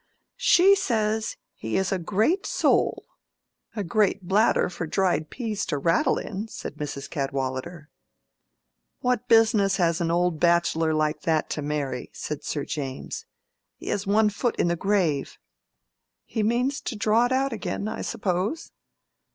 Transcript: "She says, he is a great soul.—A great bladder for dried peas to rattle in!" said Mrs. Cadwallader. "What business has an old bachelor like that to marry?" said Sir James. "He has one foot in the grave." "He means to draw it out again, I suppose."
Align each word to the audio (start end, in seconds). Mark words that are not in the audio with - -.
"She 0.41 0.73
says, 0.73 1.37
he 1.53 1.77
is 1.77 1.91
a 1.91 1.99
great 1.99 2.47
soul.—A 2.47 3.83
great 3.83 4.23
bladder 4.27 4.67
for 4.67 4.87
dried 4.87 5.29
peas 5.29 5.63
to 5.67 5.77
rattle 5.77 6.17
in!" 6.17 6.47
said 6.47 6.77
Mrs. 6.77 7.07
Cadwallader. 7.07 7.87
"What 9.01 9.27
business 9.27 9.77
has 9.77 10.01
an 10.01 10.09
old 10.09 10.39
bachelor 10.39 10.95
like 10.95 11.21
that 11.21 11.51
to 11.51 11.61
marry?" 11.61 12.09
said 12.13 12.43
Sir 12.43 12.65
James. 12.65 13.27
"He 13.75 13.89
has 13.89 14.07
one 14.07 14.31
foot 14.31 14.55
in 14.55 14.69
the 14.69 14.75
grave." 14.75 15.37
"He 16.25 16.41
means 16.41 16.81
to 16.81 16.95
draw 16.95 17.25
it 17.25 17.31
out 17.31 17.53
again, 17.53 17.87
I 17.87 18.01
suppose." 18.01 18.71